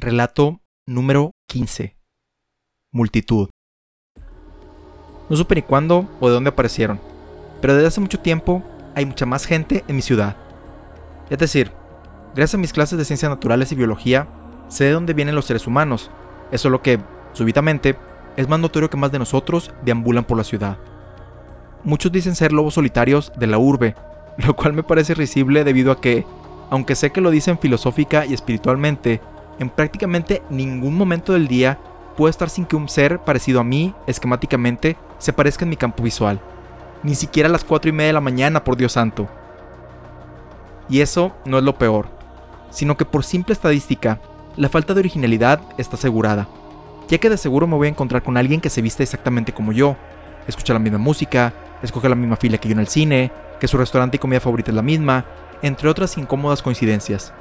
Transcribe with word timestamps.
Relato 0.00 0.60
número 0.86 1.32
15. 1.48 1.96
Multitud. 2.92 3.48
No 5.28 5.36
supe 5.36 5.56
ni 5.56 5.62
cuándo 5.62 6.08
o 6.20 6.28
de 6.28 6.34
dónde 6.34 6.50
aparecieron, 6.50 7.00
pero 7.60 7.74
desde 7.74 7.88
hace 7.88 8.00
mucho 8.00 8.20
tiempo 8.20 8.62
hay 8.94 9.06
mucha 9.06 9.26
más 9.26 9.44
gente 9.44 9.82
en 9.88 9.96
mi 9.96 10.02
ciudad. 10.02 10.36
Es 11.30 11.38
decir, 11.38 11.72
gracias 12.36 12.54
a 12.54 12.58
mis 12.58 12.72
clases 12.72 12.96
de 12.96 13.04
ciencias 13.04 13.28
naturales 13.28 13.72
y 13.72 13.74
biología, 13.74 14.28
sé 14.68 14.84
de 14.84 14.92
dónde 14.92 15.14
vienen 15.14 15.34
los 15.34 15.46
seres 15.46 15.66
humanos. 15.66 16.12
Eso 16.52 16.68
es 16.68 16.72
lo 16.72 16.80
que, 16.80 17.00
súbitamente, 17.32 17.96
es 18.36 18.48
más 18.48 18.60
notorio 18.60 18.90
que 18.90 18.96
más 18.96 19.10
de 19.10 19.18
nosotros 19.18 19.72
deambulan 19.84 20.22
por 20.22 20.36
la 20.36 20.44
ciudad. 20.44 20.78
Muchos 21.82 22.12
dicen 22.12 22.36
ser 22.36 22.52
lobos 22.52 22.74
solitarios 22.74 23.32
de 23.36 23.48
la 23.48 23.58
urbe, 23.58 23.96
lo 24.36 24.54
cual 24.54 24.74
me 24.74 24.84
parece 24.84 25.14
risible 25.14 25.64
debido 25.64 25.90
a 25.90 26.00
que, 26.00 26.24
aunque 26.70 26.94
sé 26.94 27.10
que 27.10 27.20
lo 27.20 27.32
dicen 27.32 27.58
filosófica 27.58 28.24
y 28.26 28.32
espiritualmente, 28.32 29.20
en 29.58 29.70
prácticamente 29.70 30.42
ningún 30.50 30.96
momento 30.96 31.32
del 31.32 31.48
día 31.48 31.78
puedo 32.16 32.30
estar 32.30 32.50
sin 32.50 32.64
que 32.64 32.76
un 32.76 32.88
ser 32.88 33.20
parecido 33.20 33.60
a 33.60 33.64
mí, 33.64 33.94
esquemáticamente, 34.06 34.96
se 35.18 35.30
aparezca 35.30 35.64
en 35.64 35.70
mi 35.70 35.76
campo 35.76 36.02
visual. 36.02 36.40
Ni 37.02 37.14
siquiera 37.14 37.48
a 37.48 37.52
las 37.52 37.64
4 37.64 37.88
y 37.88 37.92
media 37.92 38.08
de 38.08 38.12
la 38.14 38.20
mañana, 38.20 38.64
por 38.64 38.76
Dios 38.76 38.92
santo. 38.92 39.28
Y 40.88 41.00
eso 41.00 41.32
no 41.44 41.58
es 41.58 41.64
lo 41.64 41.78
peor, 41.78 42.08
sino 42.70 42.96
que 42.96 43.04
por 43.04 43.24
simple 43.24 43.52
estadística, 43.52 44.20
la 44.56 44.68
falta 44.68 44.94
de 44.94 45.00
originalidad 45.00 45.60
está 45.76 45.96
asegurada, 45.96 46.48
ya 47.08 47.18
que 47.18 47.30
de 47.30 47.36
seguro 47.36 47.66
me 47.66 47.76
voy 47.76 47.86
a 47.86 47.90
encontrar 47.90 48.22
con 48.22 48.36
alguien 48.36 48.60
que 48.60 48.70
se 48.70 48.82
viste 48.82 49.02
exactamente 49.02 49.52
como 49.52 49.72
yo, 49.72 49.96
escucha 50.48 50.72
la 50.72 50.80
misma 50.80 50.98
música, 50.98 51.52
escoge 51.82 52.08
la 52.08 52.14
misma 52.16 52.36
fila 52.36 52.58
que 52.58 52.68
yo 52.68 52.72
en 52.72 52.80
el 52.80 52.88
cine, 52.88 53.30
que 53.60 53.68
su 53.68 53.76
restaurante 53.78 54.16
y 54.16 54.18
comida 54.18 54.40
favorita 54.40 54.70
es 54.70 54.74
la 54.74 54.82
misma, 54.82 55.24
entre 55.62 55.88
otras 55.88 56.16
incómodas 56.18 56.62
coincidencias. 56.62 57.32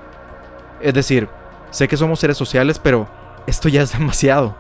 Es 0.82 0.94
decir, 0.94 1.28
Sé 1.72 1.88
que 1.88 1.98
somos 1.98 2.20
seres 2.20 2.38
sociales, 2.38 2.80
pero 2.80 3.08
esto 3.46 3.70
ya 3.70 3.82
es 3.82 3.92
demasiado. 3.98 4.56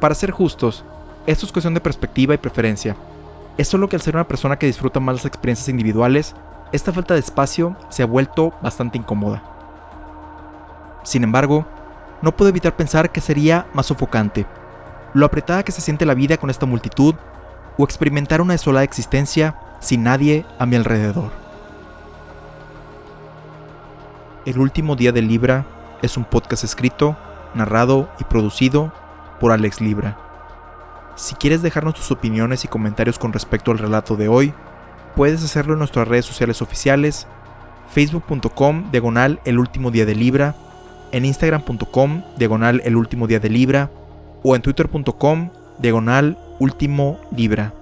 Para 0.00 0.14
ser 0.14 0.30
justos, 0.30 0.84
esto 1.26 1.46
es 1.46 1.52
cuestión 1.52 1.74
de 1.74 1.80
perspectiva 1.80 2.34
y 2.34 2.38
preferencia. 2.38 2.96
Es 3.56 3.68
solo 3.68 3.88
que 3.88 3.96
al 3.96 4.02
ser 4.02 4.16
una 4.16 4.26
persona 4.26 4.58
que 4.58 4.66
disfruta 4.66 4.98
más 4.98 5.16
las 5.16 5.26
experiencias 5.26 5.68
individuales, 5.68 6.34
esta 6.72 6.92
falta 6.92 7.14
de 7.14 7.20
espacio 7.20 7.76
se 7.90 8.02
ha 8.02 8.06
vuelto 8.06 8.54
bastante 8.62 8.98
incómoda. 8.98 9.42
Sin 11.04 11.22
embargo, 11.22 11.66
no 12.22 12.34
puedo 12.34 12.48
evitar 12.48 12.76
pensar 12.76 13.10
que 13.12 13.20
sería 13.20 13.66
más 13.74 13.86
sofocante, 13.86 14.46
lo 15.12 15.26
apretada 15.26 15.64
que 15.64 15.72
se 15.72 15.80
siente 15.80 16.06
la 16.06 16.14
vida 16.14 16.38
con 16.38 16.48
esta 16.48 16.66
multitud, 16.66 17.14
o 17.78 17.84
experimentar 17.84 18.40
una 18.40 18.54
desolada 18.54 18.84
existencia 18.84 19.56
sin 19.80 20.02
nadie 20.02 20.44
a 20.58 20.66
mi 20.66 20.76
alrededor. 20.76 21.41
El 24.44 24.58
último 24.58 24.96
día 24.96 25.12
de 25.12 25.22
Libra 25.22 25.64
es 26.02 26.16
un 26.16 26.24
podcast 26.24 26.64
escrito, 26.64 27.16
narrado 27.54 28.08
y 28.18 28.24
producido 28.24 28.92
por 29.38 29.52
Alex 29.52 29.80
Libra. 29.80 30.18
Si 31.14 31.36
quieres 31.36 31.62
dejarnos 31.62 31.94
tus 31.94 32.10
opiniones 32.10 32.64
y 32.64 32.68
comentarios 32.68 33.20
con 33.20 33.32
respecto 33.32 33.70
al 33.70 33.78
relato 33.78 34.16
de 34.16 34.26
hoy, 34.26 34.52
puedes 35.14 35.44
hacerlo 35.44 35.74
en 35.74 35.78
nuestras 35.78 36.08
redes 36.08 36.26
sociales 36.26 36.60
oficiales, 36.60 37.28
facebook.com 37.92 38.90
diagonal 38.90 39.40
el 39.44 39.60
último 39.60 39.92
día 39.92 40.06
de 40.06 40.16
Libra, 40.16 40.56
en 41.12 41.24
instagram.com 41.24 42.24
diagonal 42.36 42.82
el 42.84 42.96
último 42.96 43.28
día 43.28 43.38
de 43.38 43.48
Libra 43.48 43.90
o 44.42 44.56
en 44.56 44.62
twitter.com 44.62 45.50
diagonal 45.78 46.36
último 46.58 47.20
Libra. 47.30 47.74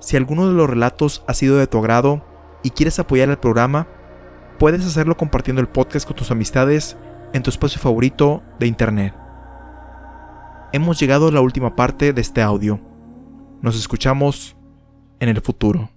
Si 0.00 0.16
alguno 0.16 0.48
de 0.48 0.54
los 0.54 0.70
relatos 0.70 1.22
ha 1.26 1.34
sido 1.34 1.58
de 1.58 1.66
tu 1.66 1.76
agrado 1.76 2.24
y 2.62 2.70
quieres 2.70 2.98
apoyar 2.98 3.28
el 3.28 3.36
programa, 3.36 3.86
Puedes 4.58 4.84
hacerlo 4.84 5.16
compartiendo 5.16 5.62
el 5.62 5.68
podcast 5.68 6.04
con 6.04 6.16
tus 6.16 6.32
amistades 6.32 6.96
en 7.32 7.44
tu 7.44 7.50
espacio 7.50 7.80
favorito 7.80 8.42
de 8.58 8.66
Internet. 8.66 9.14
Hemos 10.72 10.98
llegado 10.98 11.28
a 11.28 11.32
la 11.32 11.40
última 11.40 11.76
parte 11.76 12.12
de 12.12 12.20
este 12.20 12.42
audio. 12.42 12.80
Nos 13.62 13.76
escuchamos 13.76 14.56
en 15.20 15.28
el 15.28 15.40
futuro. 15.40 15.90